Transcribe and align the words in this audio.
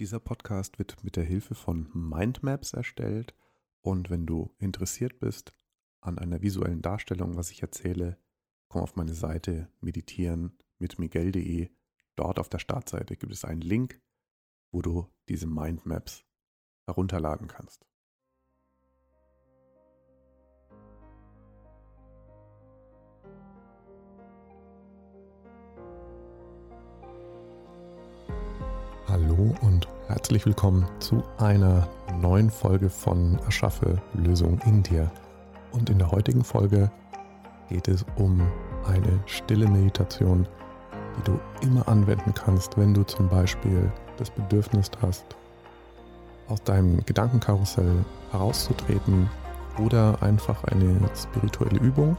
Dieser 0.00 0.18
Podcast 0.18 0.80
wird 0.80 1.04
mit 1.04 1.14
der 1.14 1.22
Hilfe 1.22 1.54
von 1.54 1.88
Mindmaps 1.94 2.72
erstellt 2.72 3.32
und 3.80 4.10
wenn 4.10 4.26
du 4.26 4.52
interessiert 4.58 5.20
bist 5.20 5.54
an 6.00 6.18
einer 6.18 6.42
visuellen 6.42 6.82
Darstellung, 6.82 7.36
was 7.36 7.52
ich 7.52 7.62
erzähle, 7.62 8.18
komm 8.66 8.82
auf 8.82 8.96
meine 8.96 9.14
Seite 9.14 9.70
meditieren 9.80 10.58
mit 10.78 10.98
miguel.de. 10.98 11.70
Dort 12.16 12.40
auf 12.40 12.48
der 12.48 12.58
Startseite 12.58 13.16
gibt 13.16 13.32
es 13.32 13.44
einen 13.44 13.60
Link, 13.60 14.02
wo 14.72 14.82
du 14.82 15.08
diese 15.28 15.46
Mindmaps 15.46 16.24
herunterladen 16.86 17.46
kannst. 17.46 17.86
Herzlich 30.34 30.46
willkommen 30.46 30.84
zu 30.98 31.22
einer 31.38 31.86
neuen 32.20 32.50
Folge 32.50 32.90
von 32.90 33.38
Erschaffe 33.44 34.02
Lösung 34.14 34.58
in 34.66 34.82
dir. 34.82 35.08
Und 35.70 35.90
in 35.90 35.98
der 35.98 36.10
heutigen 36.10 36.42
Folge 36.42 36.90
geht 37.68 37.86
es 37.86 38.04
um 38.16 38.40
eine 38.84 39.20
stille 39.26 39.68
Meditation, 39.68 40.44
die 41.16 41.30
du 41.30 41.40
immer 41.60 41.86
anwenden 41.86 42.34
kannst, 42.34 42.76
wenn 42.76 42.92
du 42.92 43.04
zum 43.04 43.28
Beispiel 43.28 43.92
das 44.16 44.28
Bedürfnis 44.28 44.90
hast, 45.00 45.24
aus 46.48 46.60
deinem 46.64 47.06
Gedankenkarussell 47.06 48.04
herauszutreten 48.32 49.30
oder 49.78 50.20
einfach 50.20 50.64
eine 50.64 50.98
spirituelle 51.14 51.78
Übung 51.78 52.16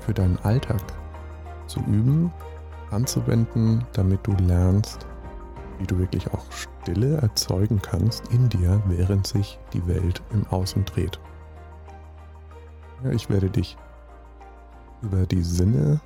für 0.00 0.14
deinen 0.14 0.38
Alltag 0.38 0.82
zu 1.68 1.78
üben, 1.82 2.32
anzuwenden, 2.90 3.86
damit 3.92 4.26
du 4.26 4.32
lernst, 4.32 5.06
wie 5.80 5.86
du 5.86 5.98
wirklich 5.98 6.30
auch 6.30 6.44
Stille 6.52 7.16
erzeugen 7.16 7.80
kannst 7.80 8.28
in 8.28 8.48
dir, 8.50 8.82
während 8.86 9.26
sich 9.26 9.58
die 9.72 9.86
Welt 9.86 10.22
im 10.30 10.46
Außen 10.46 10.84
dreht. 10.84 11.18
Ja, 13.02 13.10
ich 13.12 13.30
werde 13.30 13.50
dich 13.50 13.76
über 15.02 15.26
die 15.26 15.42
Sinne, 15.42 16.02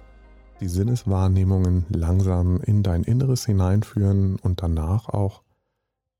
die 0.61 0.69
Sinneswahrnehmungen 0.69 1.87
langsam 1.89 2.61
in 2.61 2.85
dein 2.85 3.03
Inneres 3.03 3.45
hineinführen 3.45 4.37
und 4.37 4.63
danach 4.63 5.09
auch 5.09 5.43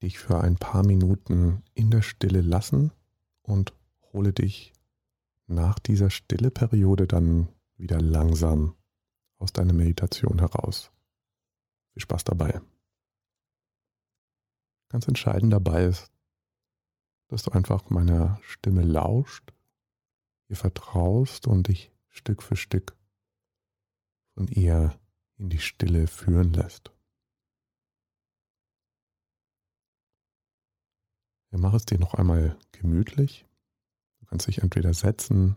dich 0.03 0.19
für 0.19 0.41
ein 0.41 0.57
paar 0.57 0.85
Minuten 0.85 1.63
in 1.75 1.91
der 1.91 2.03
Stille 2.03 2.41
lassen 2.41 2.91
und 3.43 3.73
hole 4.13 4.33
dich 4.33 4.73
nach 5.47 5.79
dieser 5.79 6.11
stille 6.11 6.51
Periode 6.51 7.07
dann 7.07 7.49
wieder 7.77 8.01
langsam 8.01 8.75
aus 9.39 9.53
deiner 9.53 9.73
Meditation 9.73 10.41
heraus. 10.41 10.91
Viel 11.93 12.03
Spaß 12.03 12.25
dabei 12.25 12.61
ganz 14.95 15.09
entscheidend 15.09 15.53
dabei 15.53 15.87
ist, 15.87 16.13
dass 17.27 17.43
du 17.43 17.51
einfach 17.51 17.91
meiner 17.91 18.39
Stimme 18.45 18.85
lauscht, 18.85 19.53
ihr 20.49 20.55
vertraust 20.55 21.49
und 21.49 21.67
dich 21.67 21.91
Stück 22.07 22.45
für 22.45 22.55
Stück 22.55 22.97
von 24.35 24.47
ihr 24.47 24.97
in 25.37 25.51
die 25.51 25.59
Stille 25.59 26.07
führen 26.07 26.53
lässt. 26.53 26.93
Ja, 31.51 31.59
mach 31.59 31.75
es 31.75 31.87
dir 31.87 31.99
noch 31.99 32.15
einmal 32.15 32.57
gemütlich. 32.71 33.45
Du 34.21 34.27
kannst 34.27 34.47
dich 34.47 34.59
entweder 34.59 34.95
setzen 34.95 35.57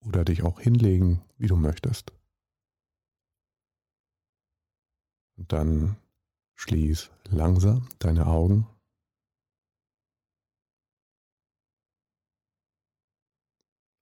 oder 0.00 0.24
dich 0.24 0.42
auch 0.42 0.58
hinlegen, 0.58 1.22
wie 1.38 1.46
du 1.46 1.54
möchtest. 1.54 2.12
Und 5.36 5.52
dann 5.52 5.96
Schließ 6.54 7.10
langsam 7.28 7.88
deine 7.98 8.26
Augen. 8.26 8.66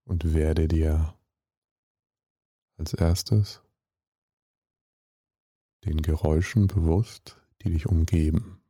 Und 0.04 0.34
werde 0.34 0.68
dir 0.68 1.16
als 2.76 2.92
erstes 2.92 3.62
den 5.84 6.02
Geräuschen 6.02 6.66
bewusst, 6.66 7.40
die 7.62 7.70
dich 7.70 7.86
umgeben. 7.86 8.62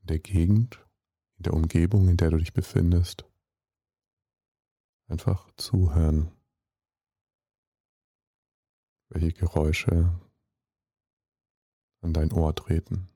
In 0.00 0.06
der 0.06 0.18
Gegend, 0.18 0.86
in 1.38 1.44
der 1.44 1.54
Umgebung, 1.54 2.08
in 2.08 2.16
der 2.16 2.30
du 2.30 2.38
dich 2.38 2.52
befindest. 2.52 3.24
Einfach 5.08 5.50
zuhören. 5.56 6.32
Welche 9.08 9.32
Geräusche 9.32 10.20
an 12.00 12.12
dein 12.12 12.32
Ohr 12.32 12.54
treten. 12.54 13.08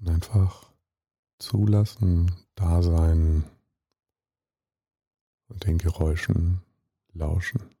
Und 0.00 0.08
einfach 0.10 0.72
zulassen, 1.38 2.32
da 2.54 2.82
sein 2.82 3.44
und 5.48 5.64
den 5.66 5.78
Geräuschen 5.78 6.62
lauschen. 7.12 7.77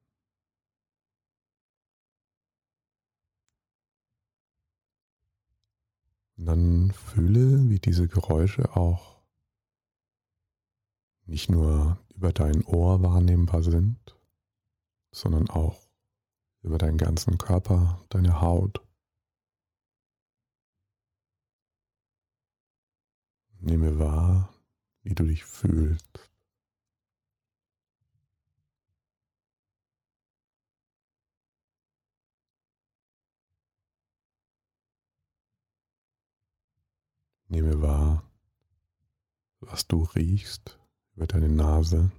Und 6.38 6.46
dann 6.46 6.92
fühle, 6.92 7.68
wie 7.68 7.80
diese 7.80 8.06
Geräusche 8.06 8.76
auch 8.76 9.20
nicht 11.26 11.50
nur 11.50 11.98
über 12.14 12.32
dein 12.32 12.64
Ohr 12.64 13.02
wahrnehmbar 13.02 13.62
sind, 13.64 14.16
sondern 15.10 15.50
auch 15.50 15.88
über 16.62 16.78
deinen 16.78 16.96
ganzen 16.96 17.38
Körper, 17.38 18.04
deine 18.08 18.40
Haut. 18.40 18.80
Nehme 23.60 23.98
wahr, 23.98 24.54
wie 25.02 25.14
du 25.14 25.24
dich 25.24 25.44
fühlst. 25.44 26.30
Nehme 37.50 37.80
wahr, 37.80 38.30
was 39.60 39.86
du 39.86 40.02
riechst 40.02 40.78
über 41.14 41.26
deine 41.26 41.48
Nase 41.48 42.12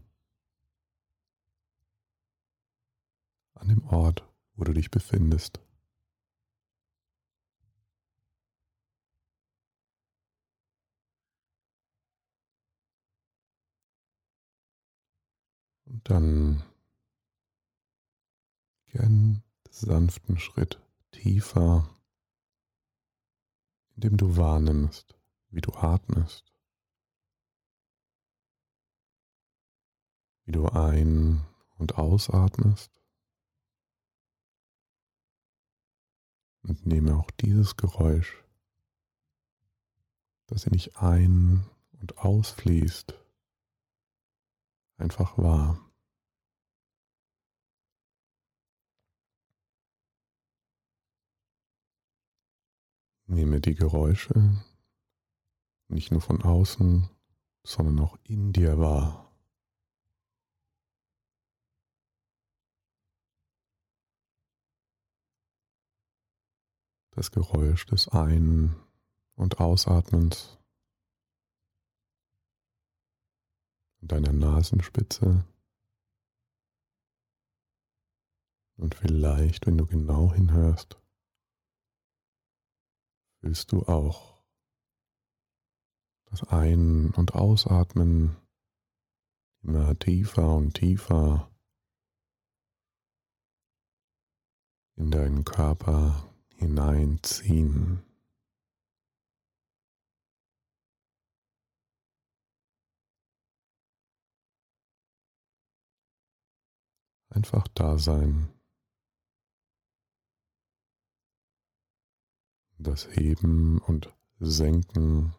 an 3.54 3.68
dem 3.68 3.88
Ort, 3.88 4.28
wo 4.56 4.64
du 4.64 4.74
dich 4.74 4.90
befindest. 4.90 5.60
Und 15.86 16.10
dann 16.10 16.64
gern 18.88 19.44
sanften 19.70 20.40
Schritt 20.40 20.82
tiefer, 21.12 21.88
indem 23.96 24.18
du 24.18 24.38
wahrnimmst, 24.38 25.19
wie 25.52 25.62
du 25.62 25.74
atmest, 25.74 26.54
wie 30.46 30.52
du 30.52 30.68
ein- 30.68 31.46
und 31.78 31.98
ausatmest. 31.98 32.92
Und 36.62 36.86
nehme 36.86 37.16
auch 37.16 37.32
dieses 37.32 37.78
Geräusch, 37.78 38.44
das 40.48 40.66
in 40.66 40.74
dich 40.74 40.98
ein- 40.98 41.66
und 42.00 42.18
ausfließt, 42.18 43.14
einfach 44.98 45.38
wahr. 45.38 45.80
Nehme 53.26 53.62
die 53.62 53.76
Geräusche 53.76 54.66
nicht 55.90 56.12
nur 56.12 56.22
von 56.22 56.42
außen, 56.42 57.10
sondern 57.64 58.00
auch 58.00 58.18
in 58.24 58.54
dir 58.54 58.78
wahr. 58.80 59.26
Das 67.12 67.32
Geräusch 67.32 67.86
des 67.86 68.08
Ein- 68.08 68.76
und 69.36 69.60
Ausatmens 69.60 70.58
deiner 74.02 74.32
Nasenspitze. 74.32 75.46
Und 78.78 78.96
vielleicht, 78.96 79.68
wenn 79.68 79.78
du 79.78 79.86
genau 79.86 80.34
hinhörst, 80.34 80.98
fühlst 83.42 83.72
du 83.74 83.84
auch 83.84 84.39
Das 86.30 86.44
Ein- 86.44 87.12
und 87.16 87.34
Ausatmen 87.34 88.36
immer 89.64 89.98
tiefer 89.98 90.56
und 90.56 90.76
tiefer 90.76 91.50
in 94.96 95.12
deinen 95.12 95.44
Körper 95.46 96.30
hineinziehen. 96.56 98.04
Einfach 107.30 107.68
da 107.70 107.98
sein. 107.98 108.50
Das 112.78 113.08
Heben 113.16 113.80
und 113.80 114.14
Senken 114.40 115.34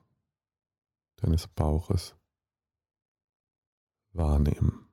deines 1.21 1.47
Bauches 1.49 2.17
wahrnehmen. 4.13 4.87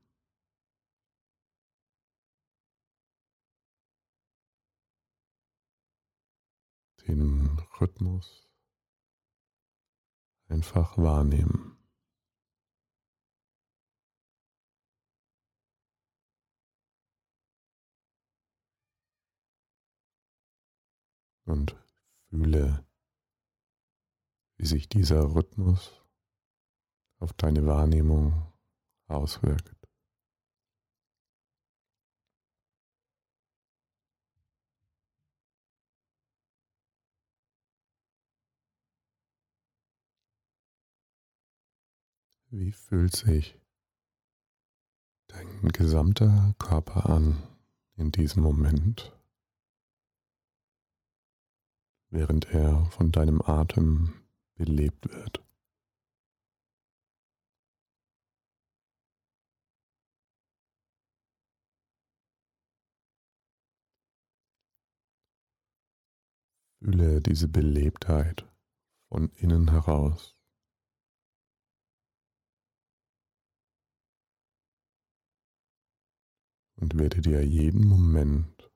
Den 7.08 7.58
Rhythmus 7.80 8.50
einfach 10.50 10.98
wahrnehmen. 10.98 11.74
Und 21.46 21.78
fühle, 22.30 22.86
wie 24.58 24.66
sich 24.66 24.90
dieser 24.90 25.34
Rhythmus 25.34 26.07
auf 27.20 27.34
deine 27.34 27.66
Wahrnehmung 27.66 28.52
auswirkt. 29.08 29.78
Wie 42.50 42.72
fühlt 42.72 43.14
sich 43.14 43.60
dein 45.28 45.68
gesamter 45.70 46.56
Körper 46.58 47.10
an 47.10 47.44
in 47.98 48.12
diesem 48.12 48.42
Moment, 48.42 49.14
während 52.10 52.46
er 52.46 52.86
von 52.86 53.12
deinem 53.12 53.42
Atem 53.42 54.14
belebt 54.56 55.10
wird? 55.10 55.47
Fühle 66.80 67.22
diese 67.22 67.48
Belebtheit 67.48 68.48
von 69.10 69.30
innen 69.36 69.72
heraus. 69.72 70.36
Und 76.80 76.98
werde 77.00 77.22
dir 77.22 77.44
jeden 77.44 77.88
Moment 77.88 78.72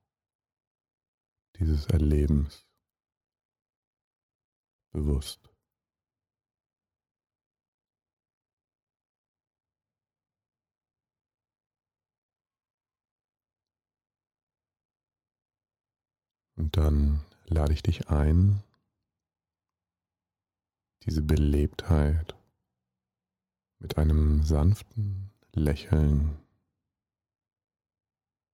dieses 1.59 1.85
Erlebens 1.85 2.67
bewusst. 4.91 5.47
Und 16.55 16.75
dann 16.77 17.30
lade 17.51 17.73
ich 17.73 17.83
dich 17.83 18.09
ein, 18.09 18.63
diese 21.03 21.21
Belebtheit 21.21 22.35
mit 23.79 23.97
einem 23.97 24.41
sanften 24.43 25.33
Lächeln, 25.51 26.37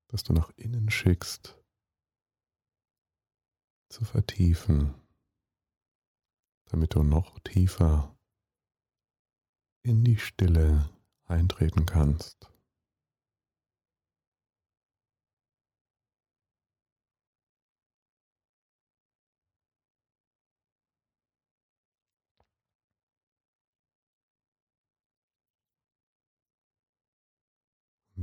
das 0.08 0.24
du 0.24 0.34
nach 0.34 0.50
innen 0.58 0.90
schickst, 0.90 1.60
zu 3.90 4.04
vertiefen, 4.04 4.96
damit 6.66 6.96
du 6.96 7.04
noch 7.04 7.40
tiefer 7.40 8.18
in 9.84 10.04
die 10.04 10.18
Stille 10.18 10.90
eintreten 11.26 11.86
kannst. 11.86 12.52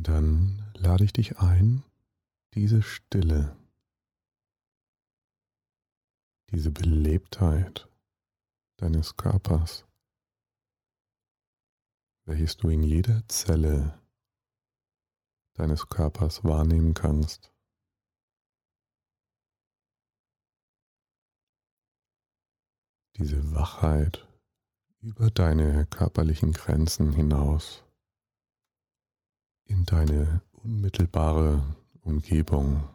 Dann 0.08 0.70
lade 0.74 1.04
ich 1.04 1.12
dich 1.12 1.38
ein, 1.38 1.82
diese 2.54 2.82
Stille, 2.82 3.56
diese 6.50 6.70
Belebtheit 6.70 7.88
deines 8.76 9.16
Körpers, 9.16 9.86
welches 12.26 12.56
du 12.56 12.68
in 12.68 12.82
jeder 12.82 13.26
Zelle 13.28 13.98
deines 15.54 15.88
Körpers 15.88 16.44
wahrnehmen 16.44 16.94
kannst. 16.94 17.52
Diese 23.16 23.54
Wachheit 23.54 24.26
über 25.00 25.30
deine 25.30 25.86
körperlichen 25.86 26.52
Grenzen 26.52 27.12
hinaus 27.12 27.83
in 29.64 29.84
deine 29.84 30.42
unmittelbare 30.52 31.62
Umgebung 32.00 32.88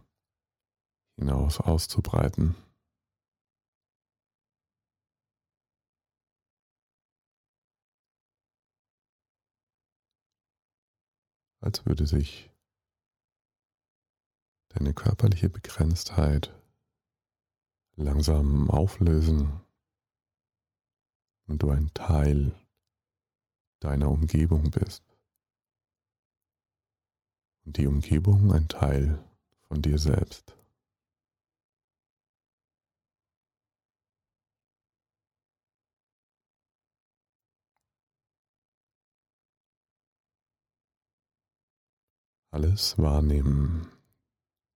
hinaus 1.15 1.59
auszubreiten. 1.59 2.55
Als 11.61 11.85
würde 11.85 12.07
sich 12.07 12.49
deine 14.69 14.93
körperliche 14.93 15.49
Begrenztheit 15.49 16.55
langsam 17.95 18.69
auflösen 18.69 19.59
und 21.47 21.61
du 21.63 21.71
ein 21.71 21.93
Teil 21.93 22.55
deiner 23.81 24.09
Umgebung 24.09 24.71
bist 24.71 25.08
die 27.77 27.87
Umgebung 27.87 28.51
ein 28.51 28.67
Teil 28.67 29.23
von 29.67 29.81
dir 29.81 29.97
selbst. 29.97 30.55
Alles 42.51 42.97
wahrnehmen, 42.97 43.91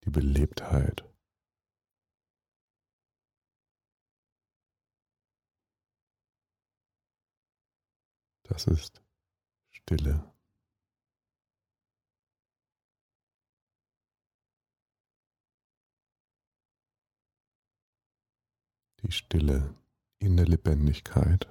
die 0.06 0.12
Belebtheit. 0.12 1.04
Das 8.44 8.68
ist 8.68 9.02
Stille. 9.72 10.33
Die 19.04 19.12
Stille 19.12 19.76
in 20.20 20.38
der 20.38 20.48
Lebendigkeit 20.48 21.48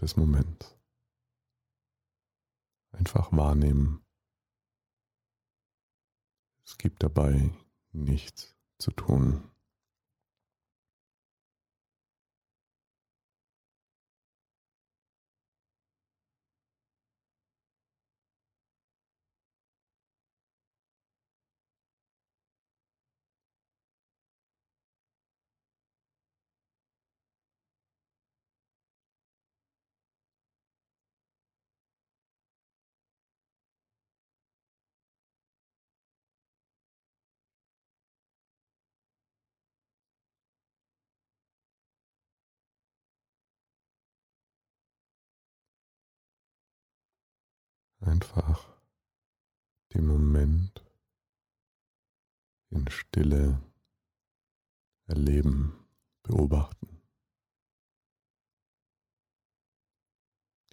des 0.00 0.16
Moments. 0.16 0.76
Einfach 2.90 3.32
wahrnehmen. 3.32 4.04
Es 6.64 6.76
gibt 6.78 7.02
dabei 7.02 7.50
nichts 7.92 8.56
zu 8.78 8.90
tun. 8.90 9.50
Einfach 48.06 48.68
den 49.94 50.06
Moment 50.06 50.84
in 52.70 52.88
Stille 52.88 53.62
erleben, 55.06 55.86
beobachten. 56.22 57.02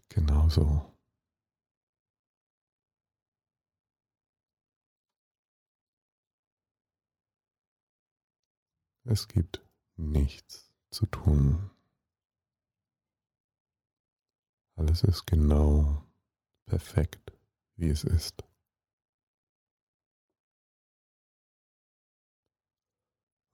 Genauso. 0.10 0.92
Es 9.04 9.28
gibt 9.28 9.62
nichts 9.96 10.72
zu 10.90 11.06
tun. 11.06 11.72
Alles 14.76 15.04
ist 15.04 15.26
genau 15.26 16.11
perfekt, 16.72 17.34
wie 17.76 17.90
es 17.90 18.06
ist. 18.06 18.46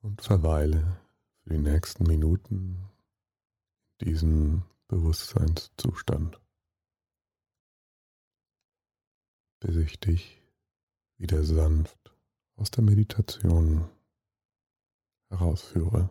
Und 0.03 0.21
verweile 0.21 1.01
für 1.41 1.49
die 1.49 1.57
nächsten 1.57 2.03
Minuten 2.03 2.87
in 3.97 4.07
diesem 4.07 4.63
Bewusstseinszustand, 4.87 6.39
bis 9.61 9.77
ich 9.77 9.99
dich 9.99 10.39
wieder 11.17 11.43
sanft 11.43 12.15
aus 12.55 12.69
der 12.69 12.83
Meditation 12.83 13.89
herausführe. 15.29 16.07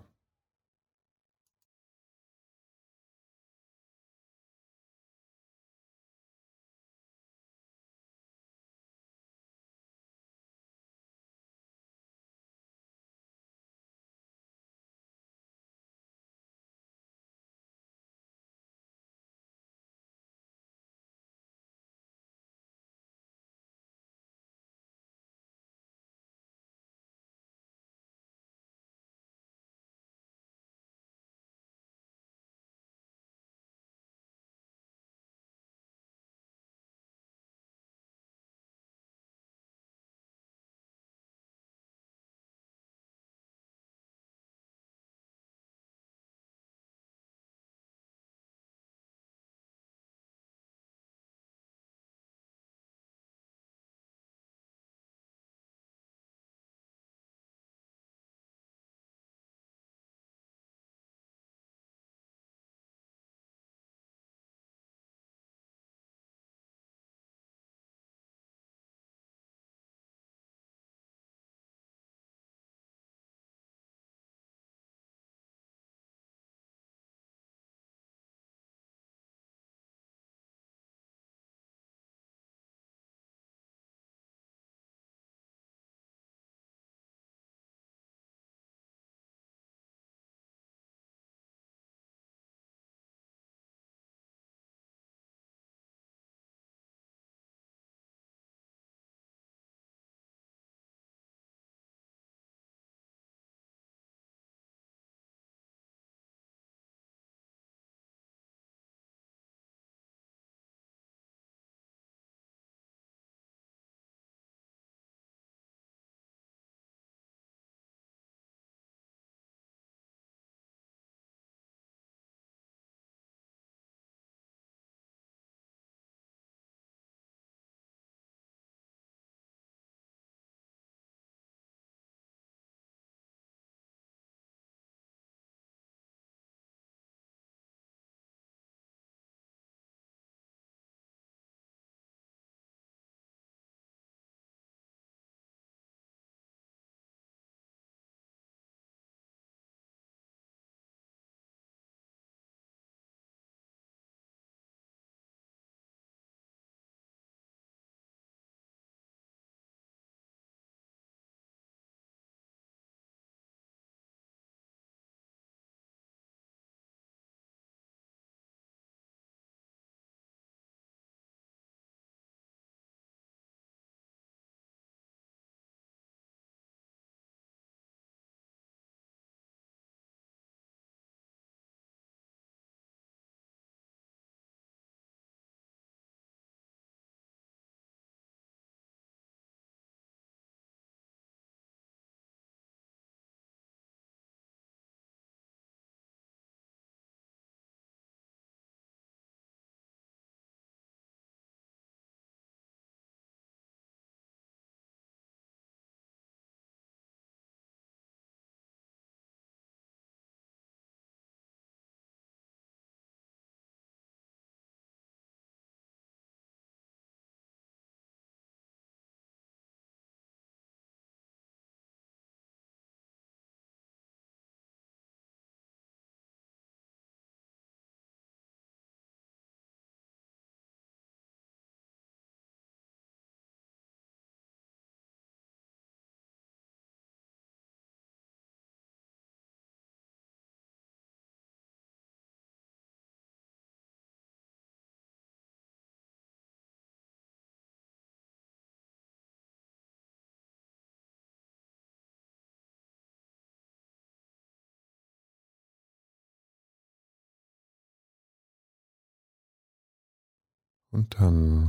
Und 260.97 261.21
dann 261.21 261.69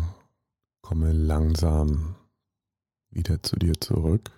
komme 0.81 1.11
langsam 1.11 2.15
wieder 3.09 3.43
zu 3.43 3.57
dir 3.57 3.73
zurück, 3.77 4.31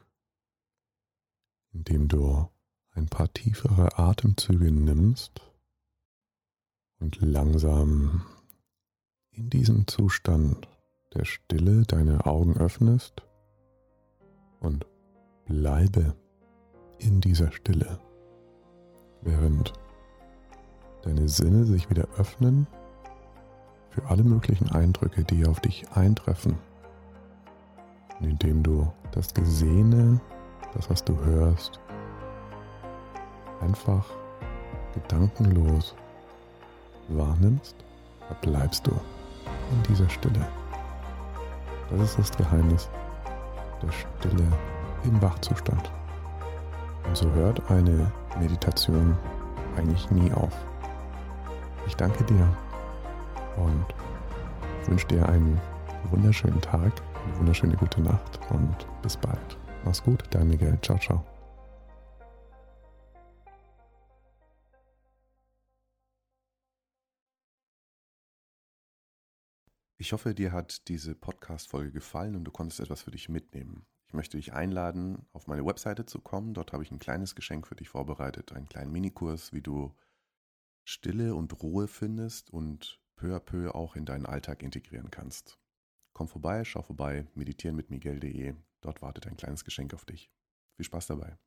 indem 1.72 2.08
du 2.08 2.50
ein 2.94 3.06
paar 3.06 3.32
tiefere 3.32 4.00
Atemzüge 4.00 4.72
nimmst 4.72 5.42
und 7.00 7.22
langsam 7.22 8.26
in 9.30 9.52
diesem 9.52 9.86
Zustand 9.86 10.68
der 11.14 11.26
Stille 11.26 11.84
deine 11.84 12.26
Augen 12.26 12.58
öffnest 12.58 13.22
und 14.60 14.88
bleibe 15.46 16.16
in 16.98 17.22
dieser 17.22 17.52
Stille, 17.52 18.00
während 19.22 19.72
deine 21.04 21.30
Sinne 21.30 21.66
sich 21.68 21.92
wieder 21.92 22.08
öffnen 22.18 22.66
für 23.90 24.06
alle 24.08 24.24
möglichen 24.24 24.72
Eindrücke, 24.72 25.24
die 25.24 25.46
auf 25.46 25.60
dich 25.60 25.86
eintreffen, 25.94 26.58
und 28.20 28.28
indem 28.28 28.64
du 28.64 28.92
das 29.12 29.34
Gesehene, 29.34 30.20
das, 30.74 30.90
was 30.90 31.04
du 31.04 31.18
hörst, 31.24 31.80
einfach 33.62 34.06
gedankenlos 34.94 35.96
wahrnimmst, 37.10 37.76
verbleibst 38.28 38.86
du 38.86 38.92
in 38.92 39.84
dieser 39.90 40.10
Stille. 40.10 40.48
Das 41.90 42.02
ist 42.02 42.20
das 42.20 42.38
Geheimnis 42.38 42.90
der 43.82 43.92
Stille 43.92 44.48
im 45.04 45.22
Wachzustand. 45.22 45.92
Und 47.06 47.18
so 47.18 47.32
hört 47.32 47.72
eine 47.72 48.12
Meditation 48.40 49.18
eigentlich 49.76 50.12
nie 50.12 50.32
auf. 50.34 50.54
Ich 51.88 51.96
danke 51.96 52.24
dir 52.26 52.48
und 53.60 53.86
wünsche 54.88 55.08
dir 55.08 55.28
einen 55.28 55.60
wunderschönen 56.10 56.62
Tag, 56.62 57.02
eine 57.26 57.38
wunderschöne 57.38 57.76
gute 57.76 58.02
Nacht 58.02 58.40
und 58.50 58.76
bis 59.02 59.18
bald. 59.18 59.58
Mach's 59.86 60.04
gut, 60.04 60.24
dein 60.32 60.48
Miguel. 60.50 60.78
Ciao, 60.82 60.98
ciao. 60.98 61.24
Ich 70.02 70.14
hoffe, 70.14 70.34
dir 70.34 70.54
hat 70.54 70.88
diese 70.88 71.14
Podcast-Folge 71.14 71.92
gefallen 71.92 72.38
und 72.38 72.46
du 72.46 72.52
konntest 72.52 72.80
etwas 72.80 73.02
für 73.02 73.12
dich 73.12 73.28
mitnehmen. 73.28 73.86
Ich 74.08 74.14
möchte 74.14 74.38
dich 74.38 74.54
einladen, 74.54 75.28
auf 75.34 75.46
meine 75.48 75.66
Webseite 75.66 76.06
zu 76.06 76.22
kommen. 76.22 76.54
Dort 76.54 76.72
habe 76.72 76.84
ich 76.84 76.90
ein 76.90 77.00
kleines 77.00 77.36
Geschenk 77.36 77.68
für 77.68 77.76
dich 77.76 77.90
vorbereitet, 77.90 78.54
einen 78.54 78.70
kleinen 78.70 78.92
Minikurs, 78.92 79.52
wie 79.52 79.62
du 79.62 79.94
Stille 80.84 81.36
und 81.36 81.62
Ruhe 81.62 81.88
findest 81.88 82.50
und 82.50 82.99
peu 83.20 83.36
à 83.36 83.40
peu 83.42 83.76
auch 83.76 83.98
in 83.98 84.06
deinen 84.06 84.26
Alltag 84.26 84.64
integrieren 84.64 85.12
kannst. 85.12 85.60
Komm 86.14 86.30
vorbei, 86.30 86.64
schau 86.64 86.82
vorbei, 86.82 87.28
meditieren 87.36 87.76
mit 87.76 87.90
Miguel.de. 87.90 88.56
Dort 88.82 89.02
wartet 89.02 89.28
ein 89.28 89.36
kleines 89.36 89.66
Geschenk 89.66 89.94
auf 89.94 90.06
dich. 90.06 90.32
Viel 90.78 90.86
Spaß 90.86 91.08
dabei. 91.08 91.38